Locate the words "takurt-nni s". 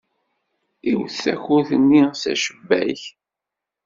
1.23-2.23